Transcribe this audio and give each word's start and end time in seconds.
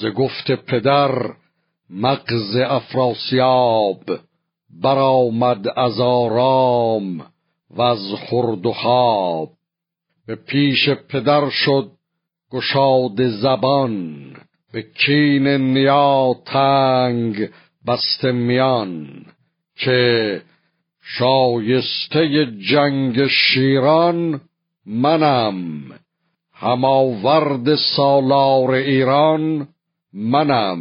ز 0.00 0.06
گفت 0.06 0.50
پدر 0.50 1.30
مغز 1.90 2.56
افراسیاب 2.56 4.02
برآمد 4.82 5.68
از 5.76 6.00
آرام 6.00 7.20
و 7.70 7.82
از 7.82 8.12
خورد 8.28 8.66
و 8.66 8.72
خواب. 8.72 9.50
به 10.26 10.34
پیش 10.34 10.88
پدر 10.88 11.50
شد 11.50 11.90
گشاد 12.52 13.26
زبان 13.26 14.16
به 14.72 14.82
کین 14.82 15.48
نیا 15.48 16.34
تنگ 16.46 17.48
بسته 17.86 18.32
میان 18.32 19.24
که 19.76 20.42
شایسته 21.02 22.46
جنگ 22.70 23.26
شیران 23.26 24.40
منم 24.86 25.82
هماورد 26.52 27.74
سالار 27.74 28.70
ایران 28.70 29.68
منم. 30.12 30.80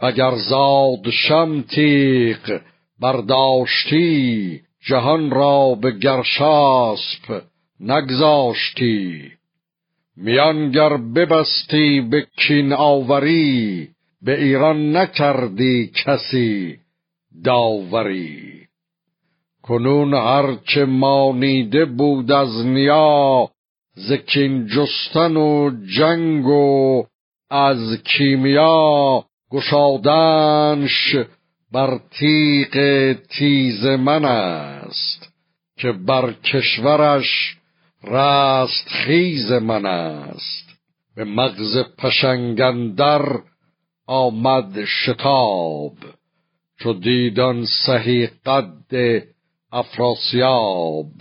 اگر 0.00 0.34
زاد 0.34 1.10
شم 1.10 1.62
تیغ 1.62 2.60
برداشتی 3.00 4.60
جهان 4.88 5.30
را 5.30 5.74
به 5.74 5.90
گرشاسپ 5.90 7.42
نگذاشتی. 7.80 9.22
میانگر 10.16 10.96
ببستی 10.96 12.00
به 12.00 12.26
کین 12.36 12.72
آوری 12.72 13.88
به 14.22 14.42
ایران 14.42 14.96
نکردی 14.96 15.90
کسی 16.04 16.76
داوری. 17.44 18.56
کنون 19.62 20.14
هرچه 20.14 20.84
مانیده 20.84 21.84
بود 21.84 22.32
از 22.32 22.66
نیا 22.66 23.48
زکین 23.94 24.66
جستن 24.66 25.36
و 25.36 25.70
جنگ 25.98 26.46
و 26.46 27.04
از 27.50 28.02
کیمیا 28.04 29.24
گشادنش 29.50 31.16
بر 31.72 32.00
تیغ 32.18 33.12
تیز 33.12 33.84
من 33.84 34.24
است 34.24 35.32
که 35.76 35.92
بر 35.92 36.32
کشورش 36.32 37.56
رست 38.04 38.88
خیز 38.88 39.52
من 39.52 39.86
است. 39.86 40.66
به 41.16 41.24
مغز 41.24 41.78
پشنگندر 41.98 43.38
آمد 44.06 44.84
شتاب 44.84 45.92
چو 46.78 46.92
دیدان 46.92 47.64
سهی 47.86 48.26
قد 48.46 49.22
افراسیاب. 49.72 51.12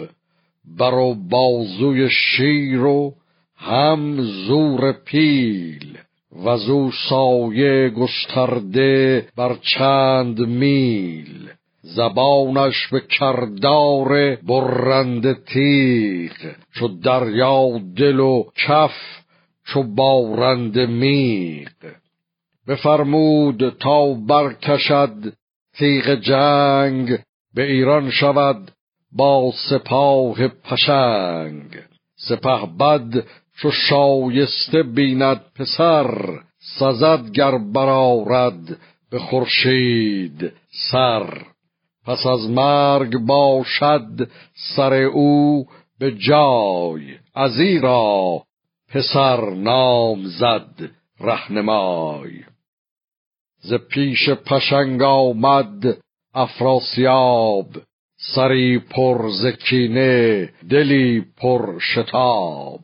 بر 0.78 1.14
بازوی 1.30 2.10
شیر 2.10 2.84
و 2.84 3.16
هم 3.56 4.22
زور 4.22 4.92
پیل 4.92 5.98
و 6.44 6.58
زو 6.58 6.92
سایه 7.10 7.90
گسترده 7.90 9.28
بر 9.38 9.56
چند 9.56 10.40
میل. 10.40 11.50
زبانش 11.82 12.88
به 12.88 13.02
کردار 13.20 14.36
برند 14.36 15.44
تیغ 15.44 16.32
چو 16.74 16.88
دریا 16.88 17.80
دل 17.98 18.20
و 18.20 18.44
کف 18.68 18.96
چو 19.66 19.84
بارند 19.84 20.80
میغ. 20.80 21.70
بفرمود 22.68 23.70
تا 23.70 24.14
برکشد 24.14 25.34
تیغ 25.78 26.16
جنگ 26.16 27.20
به 27.56 27.72
ایران 27.72 28.10
شود 28.10 28.72
با 29.12 29.52
سپاه 29.70 30.48
پشنگ. 30.48 31.70
سپه 32.16 32.66
بد 32.80 33.24
چو 33.58 33.72
شایسته 33.72 34.84
بیند 34.84 35.42
پسر 35.56 36.40
سزد 36.80 37.32
گر 37.32 37.58
برارد 37.58 38.78
به 39.12 39.20
خورشید 39.20 40.54
سر. 40.92 41.44
پس 42.06 42.26
از 42.26 42.50
مرگ 42.50 43.18
باشد 43.18 44.30
سر 44.76 44.94
او 44.94 45.66
به 46.00 46.12
جای 46.12 47.02
از 47.36 47.60
ایرا 47.60 48.42
پسر 48.88 49.50
نام 49.50 50.24
زد 50.26 50.92
رهنمای. 51.20 52.44
ز 53.62 53.74
پیش 53.74 54.30
پشنگ 54.30 55.02
آمد 55.02 55.98
افراسیاب 56.34 57.68
سری 58.36 58.80
پر 58.80 59.30
زکینه 59.30 60.50
دلی 60.70 61.26
پر 61.38 61.80
شتاب. 61.80 62.80